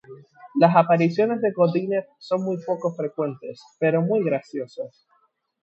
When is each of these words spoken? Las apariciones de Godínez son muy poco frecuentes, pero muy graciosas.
Las 0.59 0.75
apariciones 0.75 1.41
de 1.41 1.51
Godínez 1.51 2.07
son 2.17 2.41
muy 2.43 2.57
poco 2.65 2.91
frecuentes, 2.95 3.61
pero 3.77 4.01
muy 4.01 4.23
graciosas. 4.23 5.05